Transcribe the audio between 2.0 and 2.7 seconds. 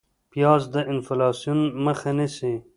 نیسي